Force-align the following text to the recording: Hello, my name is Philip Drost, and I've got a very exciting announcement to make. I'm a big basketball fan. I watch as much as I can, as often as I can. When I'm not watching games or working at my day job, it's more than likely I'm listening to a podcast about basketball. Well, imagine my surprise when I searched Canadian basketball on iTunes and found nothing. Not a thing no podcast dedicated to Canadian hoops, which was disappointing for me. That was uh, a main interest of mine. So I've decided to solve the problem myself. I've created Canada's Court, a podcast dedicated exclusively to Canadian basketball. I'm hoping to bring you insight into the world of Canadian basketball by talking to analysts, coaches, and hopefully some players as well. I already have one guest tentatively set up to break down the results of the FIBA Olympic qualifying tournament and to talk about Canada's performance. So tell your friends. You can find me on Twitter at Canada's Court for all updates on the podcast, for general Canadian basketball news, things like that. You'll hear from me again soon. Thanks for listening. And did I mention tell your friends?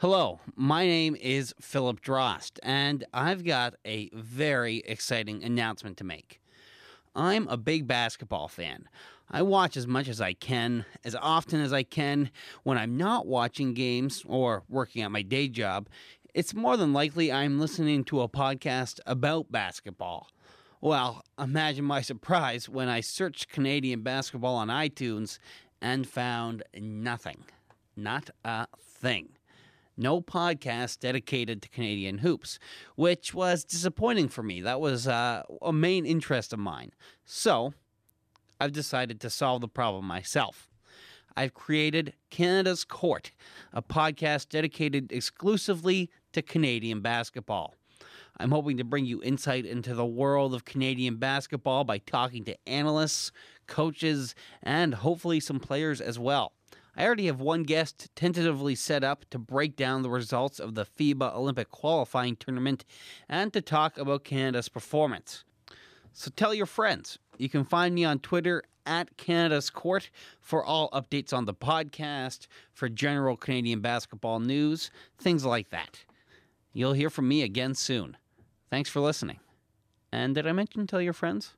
Hello, 0.00 0.38
my 0.54 0.86
name 0.86 1.16
is 1.16 1.52
Philip 1.60 2.00
Drost, 2.00 2.60
and 2.62 3.04
I've 3.12 3.42
got 3.44 3.74
a 3.84 4.08
very 4.12 4.76
exciting 4.86 5.42
announcement 5.42 5.96
to 5.96 6.04
make. 6.04 6.40
I'm 7.16 7.48
a 7.48 7.56
big 7.56 7.88
basketball 7.88 8.46
fan. 8.46 8.88
I 9.28 9.42
watch 9.42 9.76
as 9.76 9.88
much 9.88 10.06
as 10.06 10.20
I 10.20 10.34
can, 10.34 10.84
as 11.04 11.16
often 11.16 11.60
as 11.60 11.72
I 11.72 11.82
can. 11.82 12.30
When 12.62 12.78
I'm 12.78 12.96
not 12.96 13.26
watching 13.26 13.74
games 13.74 14.22
or 14.24 14.62
working 14.68 15.02
at 15.02 15.10
my 15.10 15.22
day 15.22 15.48
job, 15.48 15.88
it's 16.32 16.54
more 16.54 16.76
than 16.76 16.92
likely 16.92 17.32
I'm 17.32 17.58
listening 17.58 18.04
to 18.04 18.20
a 18.20 18.28
podcast 18.28 19.00
about 19.04 19.50
basketball. 19.50 20.28
Well, 20.80 21.24
imagine 21.36 21.84
my 21.84 22.02
surprise 22.02 22.68
when 22.68 22.88
I 22.88 23.00
searched 23.00 23.48
Canadian 23.48 24.02
basketball 24.02 24.54
on 24.54 24.68
iTunes 24.68 25.40
and 25.82 26.08
found 26.08 26.62
nothing. 26.72 27.46
Not 27.96 28.30
a 28.44 28.68
thing 28.80 29.30
no 29.98 30.20
podcast 30.20 31.00
dedicated 31.00 31.60
to 31.62 31.68
Canadian 31.68 32.18
hoops, 32.18 32.58
which 32.96 33.34
was 33.34 33.64
disappointing 33.64 34.28
for 34.28 34.42
me. 34.42 34.60
That 34.60 34.80
was 34.80 35.06
uh, 35.06 35.42
a 35.60 35.72
main 35.72 36.06
interest 36.06 36.52
of 36.52 36.58
mine. 36.58 36.92
So 37.24 37.74
I've 38.60 38.72
decided 38.72 39.20
to 39.20 39.30
solve 39.30 39.60
the 39.60 39.68
problem 39.68 40.04
myself. 40.04 40.68
I've 41.36 41.54
created 41.54 42.14
Canada's 42.30 42.84
Court, 42.84 43.30
a 43.72 43.82
podcast 43.82 44.48
dedicated 44.48 45.12
exclusively 45.12 46.10
to 46.32 46.42
Canadian 46.42 47.00
basketball. 47.00 47.74
I'm 48.40 48.50
hoping 48.50 48.76
to 48.76 48.84
bring 48.84 49.04
you 49.04 49.22
insight 49.22 49.66
into 49.66 49.94
the 49.94 50.06
world 50.06 50.54
of 50.54 50.64
Canadian 50.64 51.16
basketball 51.16 51.84
by 51.84 51.98
talking 51.98 52.44
to 52.44 52.56
analysts, 52.68 53.32
coaches, 53.66 54.34
and 54.62 54.94
hopefully 54.94 55.40
some 55.40 55.60
players 55.60 56.00
as 56.00 56.18
well. 56.18 56.52
I 56.98 57.06
already 57.06 57.26
have 57.26 57.40
one 57.40 57.62
guest 57.62 58.10
tentatively 58.16 58.74
set 58.74 59.04
up 59.04 59.24
to 59.30 59.38
break 59.38 59.76
down 59.76 60.02
the 60.02 60.10
results 60.10 60.58
of 60.58 60.74
the 60.74 60.84
FIBA 60.84 61.32
Olympic 61.32 61.70
qualifying 61.70 62.34
tournament 62.34 62.84
and 63.28 63.52
to 63.52 63.60
talk 63.60 63.96
about 63.96 64.24
Canada's 64.24 64.68
performance. 64.68 65.44
So 66.12 66.32
tell 66.34 66.52
your 66.52 66.66
friends. 66.66 67.20
You 67.36 67.48
can 67.48 67.62
find 67.62 67.94
me 67.94 68.04
on 68.04 68.18
Twitter 68.18 68.64
at 68.84 69.16
Canada's 69.16 69.70
Court 69.70 70.10
for 70.40 70.64
all 70.64 70.90
updates 70.90 71.32
on 71.32 71.44
the 71.44 71.54
podcast, 71.54 72.48
for 72.72 72.88
general 72.88 73.36
Canadian 73.36 73.80
basketball 73.80 74.40
news, 74.40 74.90
things 75.20 75.44
like 75.44 75.70
that. 75.70 76.00
You'll 76.72 76.94
hear 76.94 77.10
from 77.10 77.28
me 77.28 77.42
again 77.42 77.76
soon. 77.76 78.16
Thanks 78.70 78.90
for 78.90 78.98
listening. 78.98 79.38
And 80.10 80.34
did 80.34 80.48
I 80.48 80.52
mention 80.52 80.88
tell 80.88 81.00
your 81.00 81.12
friends? 81.12 81.54